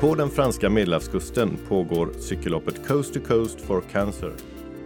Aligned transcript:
På 0.00 0.14
den 0.14 0.30
franska 0.30 0.70
medelhavskusten 0.70 1.58
pågår 1.68 2.08
cykelloppet 2.18 2.86
Coast 2.86 3.14
to 3.14 3.20
Coast 3.20 3.60
for 3.60 3.82
Cancer. 3.92 4.32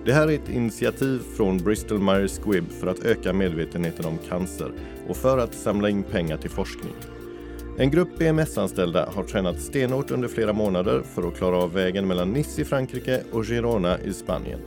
Det 0.05 0.13
här 0.13 0.29
är 0.29 0.33
ett 0.33 0.49
initiativ 0.49 1.21
från 1.37 1.59
Bristol 1.59 1.99
Myers 1.99 2.39
Squibb 2.39 2.71
för 2.71 2.87
att 2.87 3.05
öka 3.05 3.33
medvetenheten 3.33 4.05
om 4.05 4.19
cancer 4.29 4.73
och 5.09 5.17
för 5.17 5.39
att 5.39 5.55
samla 5.55 5.89
in 5.89 6.03
pengar 6.03 6.37
till 6.37 6.51
forskning. 6.51 6.93
En 7.79 7.91
grupp 7.91 8.19
BMS-anställda 8.19 9.09
har 9.15 9.25
tränat 9.25 9.61
stenhårt 9.61 10.11
under 10.11 10.29
flera 10.29 10.53
månader 10.53 11.03
för 11.15 11.29
att 11.29 11.37
klara 11.37 11.57
av 11.57 11.73
vägen 11.73 12.07
mellan 12.07 12.33
Nice 12.33 12.63
i 12.63 12.65
Frankrike 12.65 13.23
och 13.33 13.45
Girona 13.45 14.01
i 14.01 14.13
Spanien. 14.13 14.61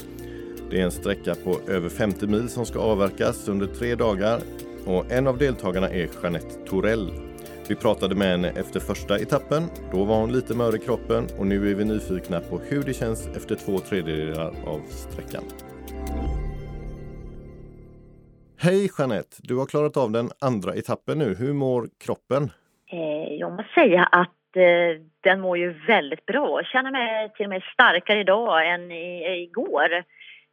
Det 0.69 0.79
är 0.79 0.83
en 0.83 0.91
sträcka 0.91 1.35
på 1.35 1.59
över 1.67 1.89
50 1.89 2.27
mil 2.27 2.49
som 2.49 2.65
ska 2.65 2.79
avverkas 2.79 3.47
under 3.47 3.67
tre 3.67 3.95
dagar 3.95 4.41
och 4.85 5.11
en 5.11 5.27
av 5.27 5.37
deltagarna 5.37 5.89
är 5.89 6.09
Jeanette 6.23 6.53
Torell. 6.69 7.26
Vi 7.69 7.75
pratade 7.75 8.15
med 8.15 8.27
henne 8.27 8.49
efter 8.49 8.79
första 8.79 9.19
etappen. 9.19 9.63
Då 9.91 10.05
var 10.05 10.15
hon 10.19 10.31
lite 10.31 10.53
mör 10.53 10.75
i 10.75 10.79
kroppen 10.79 11.27
och 11.39 11.47
nu 11.47 11.71
är 11.71 11.75
vi 11.75 11.85
nyfikna 11.85 12.39
på 12.39 12.57
hur 12.57 12.83
det 12.83 12.93
känns 12.93 13.27
efter 13.37 13.55
två 13.55 13.77
tredjedelar 13.77 14.47
av 14.47 14.79
sträckan. 14.79 15.43
Hej 18.59 18.89
Jeanette! 18.97 19.35
Du 19.39 19.55
har 19.57 19.65
klarat 19.65 19.97
av 19.97 20.11
den 20.11 20.29
andra 20.41 20.75
etappen 20.75 21.19
nu. 21.19 21.35
Hur 21.39 21.53
mår 21.53 21.87
kroppen? 22.05 22.43
Eh, 22.91 23.33
jag 23.33 23.51
måste 23.51 23.73
säga 23.73 24.03
att 24.03 24.55
eh, 24.55 25.01
den 25.23 25.41
mår 25.41 25.57
ju 25.57 25.69
väldigt 25.87 26.25
bra. 26.25 26.59
Jag 26.59 26.65
känner 26.65 26.91
mig 26.91 27.33
till 27.33 27.45
och 27.45 27.49
med 27.49 27.63
starkare 27.73 28.19
idag 28.19 28.73
än 28.73 28.91
i, 28.91 29.43
igår. 29.43 30.03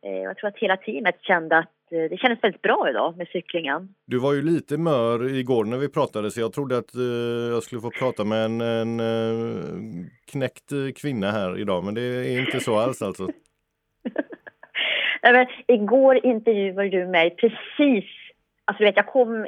Eh, 0.05 0.23
jag 0.23 0.37
tror 0.37 0.49
att 0.49 0.59
hela 0.59 0.77
teamet 0.77 1.19
kände 1.23 1.59
att 1.59 1.74
det 1.91 2.21
kändes 2.21 2.45
väldigt 2.45 2.63
bra 2.63 2.91
idag 2.91 3.17
med 3.17 3.29
cyklingen. 3.29 3.95
Du 4.07 4.19
var 4.19 4.33
ju 4.33 4.43
lite 4.43 4.79
mör 4.79 5.35
igår 5.35 5.65
när 5.65 5.77
vi 5.77 5.89
pratade 5.89 6.31
så 6.31 6.41
jag 6.41 6.53
trodde 6.53 6.79
att 6.79 6.95
eh, 6.95 7.03
jag 7.53 7.63
skulle 7.63 7.81
få 7.81 7.91
prata 7.91 8.25
med 8.25 8.45
en, 8.45 8.61
en 8.61 9.01
eh, 9.01 10.07
knäckt 10.33 10.73
kvinna 10.97 11.31
här 11.31 11.59
idag 11.59 11.85
men 11.85 11.95
det 11.95 12.03
är 12.03 12.41
inte 12.41 12.61
så 12.61 12.79
alls 12.79 13.03
alltså. 13.03 13.29
Nej, 15.23 15.33
men, 15.33 15.47
igår 15.67 16.27
intervjuade 16.27 16.89
du 16.89 17.07
mig 17.07 17.31
precis, 17.31 18.05
alltså 18.65 18.79
du 18.79 18.85
vet 18.85 18.97
jag 18.97 19.07
kom 19.07 19.47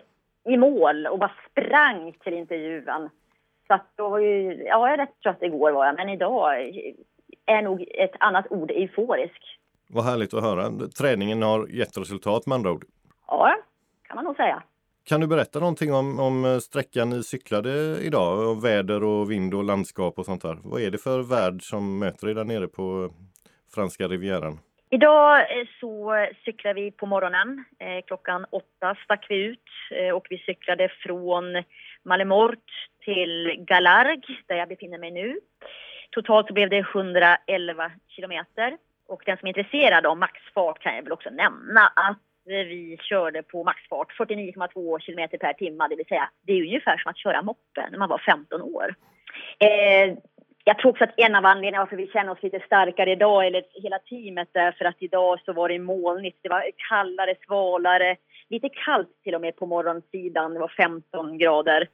i 0.49 0.57
mål 0.57 1.07
och 1.07 1.19
bara 1.19 1.33
sprang 1.51 2.13
till 2.13 2.35
intervjun. 2.35 3.11
Så 3.67 3.75
att 3.75 3.87
då 3.97 4.09
var 4.09 4.19
ju, 4.19 4.53
ja 4.53 4.89
jag 4.89 4.93
är 4.93 4.97
rätt 4.97 5.21
trött 5.23 5.43
igår 5.43 5.73
var 5.73 5.87
jag 5.87 5.97
men 5.97 6.09
idag 6.09 6.57
är 7.47 7.63
nog 7.63 7.85
ett 7.95 8.15
annat 8.21 8.47
ord 8.51 8.71
euforisk. 8.71 9.56
Vad 9.89 10.05
härligt 10.05 10.35
att 10.35 10.43
höra. 10.43 10.71
Träningen 10.99 11.43
har 11.43 11.69
gett 11.69 11.99
resultat 11.99 12.47
med 12.47 12.55
andra 12.55 12.71
ord. 12.71 12.85
Ja, 13.27 13.57
kan 14.09 14.17
man 14.17 14.25
nog 14.25 14.37
säga. 14.37 14.63
Kan 15.05 15.21
du 15.21 15.27
berätta 15.27 15.59
någonting 15.59 15.95
om, 15.95 16.21
om 16.21 16.61
sträckan 16.61 17.11
ni 17.11 17.23
cyklade 17.23 17.99
idag? 18.03 18.51
Och 18.51 18.65
väder 18.65 19.05
och 19.05 19.31
vind 19.31 19.55
och 19.55 19.65
landskap 19.65 20.19
och 20.19 20.25
sånt 20.25 20.43
där. 20.43 20.59
Vad 20.63 20.83
är 20.83 20.91
det 20.91 20.99
för 20.99 21.23
värld 21.23 21.63
som 21.63 21.99
möter 21.99 22.29
er 22.29 22.35
där 22.35 22.45
nere 22.45 22.69
på 22.69 23.11
franska 23.75 24.09
rivieran? 24.09 24.59
Idag 24.91 25.41
eh, 25.41 25.67
så 25.81 26.27
cyklar 26.45 26.75
vi 26.75 26.91
på 26.91 27.07
morgonen. 27.07 27.65
Eh, 27.79 28.05
klockan 28.07 28.47
åtta 28.51 28.97
stack 29.05 29.27
vi 29.29 29.37
ut 29.45 29.69
eh, 29.91 30.15
och 30.15 30.27
vi 30.31 30.39
cyklade 30.39 30.89
från 30.89 31.45
Malemort 32.05 32.69
till 33.05 33.55
Galargue 33.59 34.37
där 34.47 34.57
jag 34.57 34.69
befinner 34.69 34.99
mig 34.99 35.11
nu. 35.11 35.41
Totalt 36.11 36.47
så 36.47 36.53
blev 36.53 36.71
det 36.71 36.79
111 36.79 37.91
kilometer. 38.09 38.77
Och 39.09 39.23
den 39.27 39.37
som 39.37 39.49
är 39.49 39.59
intresserad 39.59 40.07
av 40.07 40.17
maxfart 40.17 40.79
kan 40.79 40.97
jag 40.97 41.03
väl 41.03 41.13
också 41.13 41.31
nämna 41.31 41.81
att 41.81 42.19
eh, 42.51 42.67
vi 42.67 42.99
körde 43.01 43.43
på 43.43 43.65
maxfart 43.65 44.13
49,2 44.19 44.99
km 44.99 45.29
per 45.41 45.53
timme, 45.53 45.89
det 45.89 45.97
vill 45.97 46.07
säga 46.07 46.31
det 46.43 46.53
är 46.53 46.63
ungefär 46.63 46.99
som 46.99 47.11
att 47.11 47.19
köra 47.19 47.43
moppe 47.43 47.89
när 47.91 47.99
man 47.99 48.09
var 48.09 48.19
15 48.19 48.63
år. 48.63 48.95
Eh, 49.59 50.19
jag 50.69 50.79
tror 50.79 50.91
också 50.91 51.05
att 51.05 51.15
en 51.19 51.35
av 51.35 51.47
anledningarna 51.47 51.85
varför 51.85 51.97
vi 51.97 52.07
känner 52.07 52.33
oss 52.33 52.43
lite 52.43 52.61
starkare 52.67 53.13
idag, 53.13 53.47
eller 53.47 53.63
hela 53.83 53.99
teamet, 53.99 54.49
är 54.53 54.73
för 54.73 54.85
att 54.85 54.97
idag 54.99 55.41
så 55.45 55.53
var 55.53 55.69
det 55.69 55.79
molnigt. 55.79 56.39
Det 56.43 56.49
var 56.49 56.71
kallare, 56.89 57.35
svalare, 57.47 58.17
lite 58.49 58.69
kallt 58.69 59.23
till 59.23 59.35
och 59.35 59.41
med 59.41 59.57
på 59.57 59.67
morgonsidan. 59.67 60.55
Det 60.55 60.61
var 60.61 60.69
15 60.77 61.39
grader. 61.39 61.89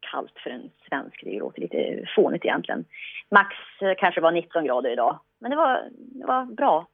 Kallt 0.00 0.38
för 0.38 0.50
en 0.50 0.70
svensk, 0.88 1.24
det 1.24 1.38
låter 1.38 1.60
lite 1.60 2.04
fånigt 2.16 2.44
egentligen. 2.44 2.84
Max 3.30 3.56
eh, 3.80 3.94
kanske 3.98 4.20
var 4.20 4.32
19 4.32 4.64
grader 4.64 4.90
idag. 4.90 5.18
Men 5.40 5.50
det 5.50 5.56
var, 5.56 5.88
det 5.92 6.26
var 6.26 6.44
bra. 6.44 6.86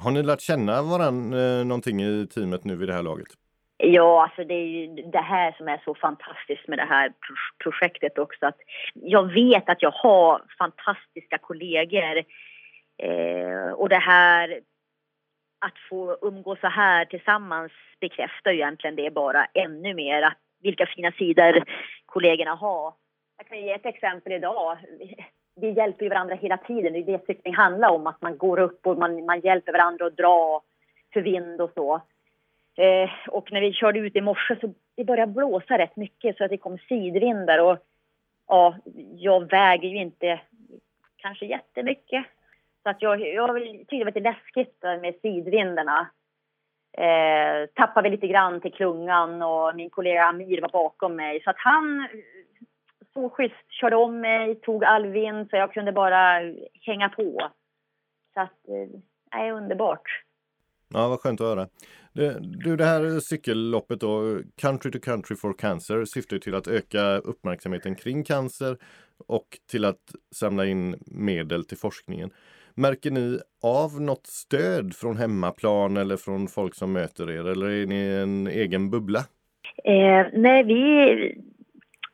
Har 0.00 0.10
ni 0.10 0.22
lärt 0.22 0.40
känna 0.40 0.82
varandra 0.82 1.38
eh, 1.38 1.64
någonting 1.66 2.00
i 2.00 2.26
teamet 2.26 2.64
nu 2.64 2.76
vid 2.76 2.88
det 2.88 2.94
här 2.94 3.02
laget? 3.02 3.28
Ja, 3.76 4.22
alltså 4.22 4.44
det 4.44 4.54
är 4.54 4.66
ju 4.66 4.86
det 5.10 5.20
här 5.20 5.52
som 5.52 5.68
är 5.68 5.82
så 5.84 5.94
fantastiskt 5.94 6.68
med 6.68 6.78
det 6.78 6.84
här 6.84 7.12
projektet 7.64 8.18
också. 8.18 8.46
Att 8.46 8.58
jag 8.94 9.32
vet 9.32 9.68
att 9.68 9.82
jag 9.82 9.90
har 9.90 10.42
fantastiska 10.58 11.38
kollegor. 11.38 12.16
Eh, 13.02 13.72
och 13.72 13.88
det 13.88 13.98
här 13.98 14.60
att 15.66 15.78
få 15.88 16.18
umgås 16.22 16.60
så 16.60 16.66
här 16.66 17.04
tillsammans 17.04 17.72
bekräftar 18.00 18.50
ju 18.50 18.56
egentligen 18.56 18.96
det 18.96 19.14
bara 19.14 19.44
ännu 19.44 19.94
mer. 19.94 20.22
Att 20.22 20.38
vilka 20.62 20.86
fina 20.86 21.12
sidor 21.12 21.64
kollegorna 22.06 22.54
har. 22.54 22.94
Jag 23.36 23.46
kan 23.46 23.60
ge 23.60 23.72
ett 23.72 23.86
exempel 23.86 24.32
idag. 24.32 24.78
Vi 25.60 25.70
hjälper 25.70 26.04
ju 26.04 26.08
varandra 26.08 26.34
hela 26.34 26.56
tiden. 26.56 26.92
Det 26.92 26.98
är 26.98 27.04
det 27.04 27.26
cykling 27.26 27.54
handlar 27.54 27.90
om. 27.90 28.06
Att 28.06 28.22
man 28.22 28.38
går 28.38 28.58
upp 28.58 28.86
och 28.86 28.98
man, 28.98 29.24
man 29.24 29.40
hjälper 29.40 29.72
varandra 29.72 30.06
att 30.06 30.16
dra 30.16 30.62
för 31.12 31.20
vind 31.20 31.60
och 31.60 31.70
så. 31.74 31.94
Eh, 32.76 33.10
och 33.28 33.52
när 33.52 33.60
vi 33.60 33.72
körde 33.72 33.98
ut 33.98 34.16
i 34.16 34.20
morse 34.20 34.56
så 34.60 34.74
det 34.96 35.04
började 35.04 35.32
blåsa 35.32 35.78
rätt 35.78 35.96
mycket 35.96 36.36
så 36.36 36.44
att 36.44 36.50
det 36.50 36.56
kom 36.56 36.78
sidvindar 36.78 37.58
och 37.58 37.78
ja, 38.48 38.76
jag 39.16 39.50
väger 39.50 39.88
ju 39.88 39.96
inte 39.96 40.40
kanske 41.16 41.46
jättemycket. 41.46 42.24
Så 42.82 42.90
att 42.90 43.02
jag, 43.02 43.20
jag 43.20 43.62
tyckte 43.62 43.96
det 43.96 44.04
var 44.04 44.12
lite 44.12 44.20
läskigt 44.20 44.82
med 44.82 45.14
sidvindarna. 45.22 46.10
Eh, 46.92 47.66
tappade 47.74 48.08
lite 48.08 48.26
grann 48.26 48.60
till 48.60 48.72
klungan 48.72 49.42
och 49.42 49.76
min 49.76 49.90
kollega 49.90 50.24
Amir 50.24 50.60
var 50.60 50.68
bakom 50.68 51.16
mig. 51.16 51.42
Så 51.42 51.50
att 51.50 51.58
han 51.58 52.08
så 53.14 53.30
schysst 53.30 53.72
körde 53.80 53.96
om 53.96 54.20
mig, 54.20 54.60
tog 54.60 54.84
all 54.84 55.06
vind 55.06 55.50
så 55.50 55.56
jag 55.56 55.72
kunde 55.72 55.92
bara 55.92 56.40
hänga 56.86 57.08
på. 57.08 57.50
Så 58.34 58.40
att, 58.40 58.68
eh, 58.68 59.40
är 59.40 59.52
underbart. 59.52 60.22
Ja, 60.94 61.08
vad 61.08 61.20
skönt 61.20 61.40
att 61.40 61.46
höra. 61.46 61.68
Du, 62.40 62.76
det 62.76 62.84
här 62.84 63.20
cykelloppet 63.20 64.00
då, 64.00 64.38
Country 64.56 64.90
to 64.90 64.98
Country 64.98 65.36
for 65.36 65.52
Cancer, 65.52 66.04
syftar 66.04 66.38
till 66.38 66.54
att 66.54 66.68
öka 66.68 67.18
uppmärksamheten 67.18 67.94
kring 67.94 68.24
cancer 68.24 68.76
och 69.26 69.58
till 69.70 69.84
att 69.84 70.14
samla 70.34 70.66
in 70.66 70.96
medel 71.06 71.64
till 71.64 71.78
forskningen. 71.78 72.30
Märker 72.74 73.10
ni 73.10 73.38
av 73.62 74.00
något 74.00 74.26
stöd 74.26 74.94
från 74.94 75.16
hemmaplan 75.16 75.96
eller 75.96 76.16
från 76.16 76.48
folk 76.48 76.74
som 76.74 76.92
möter 76.92 77.30
er 77.30 77.48
eller 77.48 77.70
är 77.70 77.86
ni 77.86 78.22
en 78.22 78.46
egen 78.46 78.90
bubbla? 78.90 79.18
Eh, 79.84 80.26
nej, 80.32 80.64
vi, 80.64 81.34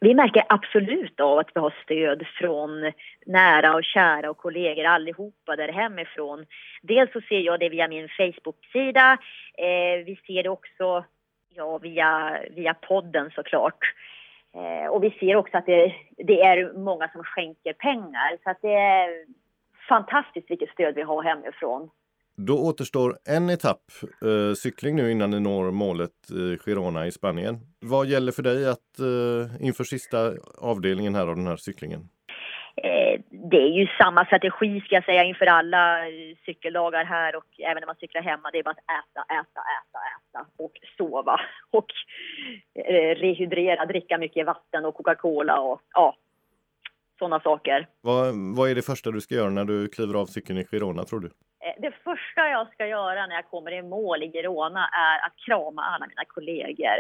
vi 0.00 0.14
märker 0.14 0.44
absolut 0.48 1.20
av 1.20 1.38
att 1.38 1.50
vi 1.54 1.60
har 1.60 1.74
stöd 1.84 2.26
från 2.38 2.92
nära 3.26 3.74
och 3.74 3.84
kära 3.84 4.30
och 4.30 4.36
kollegor 4.36 4.84
allihopa 4.84 5.56
där 5.56 5.68
hemifrån. 5.68 6.46
Dels 6.82 7.12
så 7.12 7.20
ser 7.20 7.40
jag 7.40 7.60
det 7.60 7.68
via 7.68 7.88
min 7.88 8.08
Facebook-sida. 8.08 9.18
Eh, 9.58 10.04
vi 10.06 10.20
ser 10.26 10.42
det 10.42 10.48
också 10.48 11.04
ja, 11.54 11.78
via, 11.78 12.38
via 12.50 12.74
podden 12.74 13.30
såklart. 13.34 13.94
Eh, 14.54 14.88
och 14.88 15.04
vi 15.04 15.10
ser 15.10 15.36
också 15.36 15.56
att 15.56 15.66
det, 15.66 15.94
det, 16.16 16.42
är 16.42 16.72
många 16.72 17.08
som 17.08 17.24
skänker 17.24 17.72
pengar. 17.72 18.38
Så 18.44 18.50
att 18.50 18.58
det 18.62 18.74
är 18.74 19.24
fantastiskt 19.88 20.50
vilket 20.50 20.70
stöd 20.70 20.94
vi 20.94 21.02
har 21.02 21.22
hemifrån. 21.22 21.90
Då 22.36 22.58
återstår 22.58 23.18
en 23.28 23.50
etapp 23.50 23.82
eh, 24.22 24.54
cykling 24.54 24.96
nu 24.96 25.10
innan 25.10 25.30
ni 25.30 25.40
når 25.40 25.70
målet 25.70 26.30
i 26.30 26.58
Girona 26.64 27.06
i 27.06 27.12
Spanien. 27.12 27.60
Vad 27.80 28.06
gäller 28.06 28.32
för 28.32 28.42
dig 28.42 28.68
att 28.68 28.98
eh, 28.98 29.66
inför 29.66 29.84
sista 29.84 30.32
avdelningen 30.58 31.14
här 31.14 31.26
av 31.26 31.36
den 31.36 31.46
här 31.46 31.56
cyklingen? 31.56 32.08
Eh, 32.76 33.20
det 33.50 33.56
är 33.56 33.78
ju 33.80 33.86
samma 33.86 34.24
strategi 34.24 34.80
ska 34.80 34.94
jag 34.94 35.04
säga 35.04 35.24
inför 35.24 35.46
alla 35.46 35.98
cykeldagar 36.46 37.04
här 37.04 37.36
och 37.36 37.60
även 37.60 37.80
när 37.80 37.86
man 37.86 37.96
cyklar 37.96 38.22
hemma. 38.22 38.50
Det 38.52 38.58
är 38.58 38.62
bara 38.62 38.70
att 38.70 38.78
äta, 38.78 39.22
äta, 39.22 39.60
äta, 39.78 39.98
äta 40.16 40.46
och 40.56 40.72
sova 40.96 41.40
och 41.70 41.90
eh, 42.74 43.14
rehydrera, 43.14 43.86
dricka 43.86 44.18
mycket 44.18 44.46
vatten 44.46 44.84
och 44.84 44.94
Coca-Cola 44.94 45.60
och 45.60 45.80
ja, 45.94 46.16
sådana 47.18 47.40
saker. 47.40 47.88
Vad, 48.00 48.34
vad 48.56 48.70
är 48.70 48.74
det 48.74 48.82
första 48.82 49.10
du 49.10 49.20
ska 49.20 49.34
göra 49.34 49.50
när 49.50 49.64
du 49.64 49.88
kliver 49.88 50.14
av 50.14 50.26
cykeln 50.26 50.58
i 50.58 50.64
Girona 50.64 51.04
tror 51.04 51.20
du? 51.20 51.30
Eh, 51.66 51.72
det 51.78 51.92
första 52.04 52.48
jag 52.48 52.72
ska 52.72 52.86
göra 52.86 53.26
när 53.26 53.34
jag 53.34 53.50
kommer 53.50 53.72
i 53.72 53.82
mål 53.82 54.22
i 54.22 54.32
Girona 54.32 54.88
är 54.88 55.26
att 55.26 55.36
krama 55.46 55.82
alla 55.82 56.06
mina 56.06 56.24
kollegor. 56.24 56.98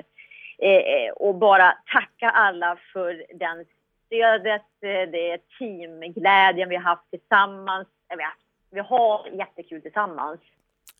Eh, 0.58 0.70
eh 0.70 1.10
och 1.16 1.34
bara 1.34 1.72
tacka 1.92 2.30
alla 2.30 2.78
för 2.92 3.24
den 3.34 3.64
stödet, 4.06 4.66
eh, 4.82 5.10
det 5.10 5.38
teamglädjen 5.58 6.68
vi 6.68 6.76
har 6.76 6.82
haft 6.82 7.10
tillsammans. 7.10 7.88
Vi 8.70 8.80
har 8.80 9.28
jättekul 9.32 9.82
tillsammans. 9.82 10.40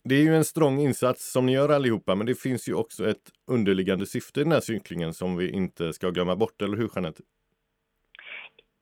Det 0.05 0.15
är 0.15 0.23
ju 0.23 0.37
en 0.37 0.45
strong 0.45 0.79
insats 0.79 1.33
som 1.33 1.47
ni 1.47 1.53
gör 1.53 1.69
allihopa, 1.69 2.15
men 2.15 2.27
det 2.27 2.35
finns 2.35 2.69
ju 2.69 2.75
också 2.75 3.11
ett 3.11 3.31
underliggande 3.47 4.07
syfte 4.07 4.41
i 4.41 4.43
den 4.43 4.53
här 4.53 4.61
cyklingen 4.61 5.15
som 5.15 5.37
vi 5.37 5.51
inte 5.51 5.93
ska 5.93 6.11
glömma 6.11 6.37
bort, 6.37 6.63
eller 6.63 6.77
hur 6.77 6.91
Jeanette? 6.95 7.23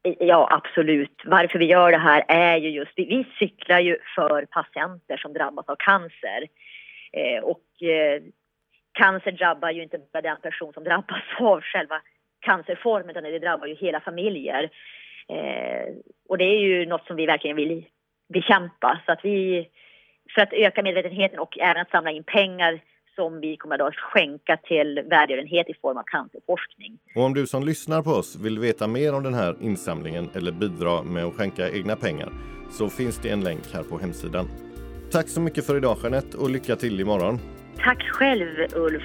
Ja, 0.04 0.48
absolut. 0.50 1.22
Varför 1.24 1.58
vi 1.58 1.64
gör 1.64 1.90
det 1.90 1.98
här 1.98 2.24
är 2.28 2.56
ju 2.56 2.68
just, 2.68 2.92
vi 2.96 3.26
cyklar 3.38 3.80
ju 3.80 3.98
för 4.14 4.44
patienter 4.44 5.16
som 5.16 5.32
drabbas 5.32 5.68
av 5.68 5.76
cancer. 5.76 6.48
Eh, 7.12 7.44
och 7.44 7.82
eh, 7.82 8.22
cancer 8.92 9.32
drabbar 9.32 9.70
ju 9.70 9.82
inte 9.82 9.98
bara 10.12 10.22
den 10.22 10.40
person 10.40 10.72
som 10.72 10.84
drabbas 10.84 11.22
av 11.40 11.60
själva 11.60 12.00
cancerformen, 12.40 13.10
utan 13.10 13.22
det 13.22 13.38
drabbar 13.38 13.66
ju 13.66 13.74
hela 13.74 14.00
familjer. 14.00 14.70
Eh, 15.28 15.94
och 16.28 16.38
det 16.38 16.44
är 16.44 16.58
ju 16.58 16.86
något 16.86 17.06
som 17.06 17.16
vi 17.16 17.26
verkligen 17.26 17.56
vill 17.56 17.84
bekämpa. 18.28 19.00
Så 19.06 19.12
att 19.12 19.24
vi, 19.24 19.68
för 20.34 20.42
att 20.42 20.52
öka 20.52 20.82
medvetenheten 20.82 21.38
och 21.38 21.58
även 21.58 21.82
att 21.82 21.90
samla 21.90 22.10
in 22.10 22.24
pengar 22.24 22.80
som 23.14 23.40
vi 23.40 23.56
kommer 23.56 23.88
att 23.88 23.94
skänka 23.94 24.56
till 24.56 25.02
välgörenhet 25.10 25.68
i 25.68 25.74
form 25.82 25.96
av 25.96 26.02
cancerforskning. 26.02 26.98
Och 27.16 27.22
om 27.22 27.34
du 27.34 27.46
som 27.46 27.64
lyssnar 27.64 28.02
på 28.02 28.10
oss 28.10 28.36
vill 28.36 28.58
veta 28.58 28.86
mer 28.86 29.14
om 29.14 29.22
den 29.22 29.34
här 29.34 29.56
insamlingen 29.60 30.30
eller 30.34 30.52
bidra 30.52 31.02
med 31.02 31.24
att 31.24 31.34
skänka 31.34 31.70
egna 31.70 31.96
pengar 31.96 32.32
så 32.70 32.88
finns 32.88 33.18
det 33.18 33.30
en 33.30 33.44
länk 33.44 33.72
här 33.72 33.82
på 33.82 33.98
hemsidan. 33.98 34.48
Tack 35.12 35.28
så 35.28 35.40
mycket 35.40 35.66
för 35.66 35.76
idag 35.76 35.96
Jeanette 36.02 36.36
och 36.36 36.50
lycka 36.50 36.76
till 36.76 37.00
imorgon. 37.00 37.38
Tack 37.78 38.02
själv 38.02 38.46
Ulf. 38.74 39.02